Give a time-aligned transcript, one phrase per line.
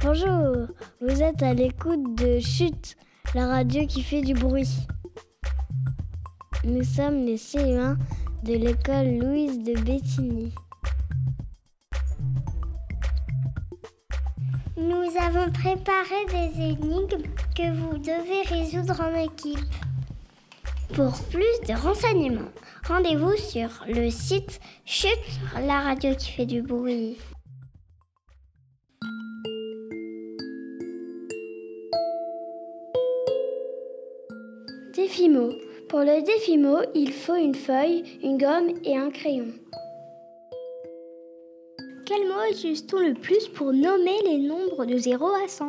[0.00, 0.68] Bonjour,
[1.00, 2.96] vous êtes à l'écoute de Chute,
[3.34, 4.86] la radio qui fait du bruit.
[6.62, 7.96] Nous sommes les CE1
[8.44, 10.54] de l'école Louise de Bettigny.
[14.76, 17.24] Nous avons préparé des énigmes
[17.56, 19.58] que vous devez résoudre en équipe.
[20.94, 22.52] Pour plus de renseignements,
[22.86, 25.08] rendez-vous sur le site Chut,
[25.60, 27.18] la radio qui fait du bruit.
[34.98, 35.52] Défi mot.
[35.88, 39.46] Pour le défi mot, il faut une feuille, une gomme et un crayon.
[42.04, 45.68] Quel mot utilise-t-on le plus pour nommer les nombres de 0 à 100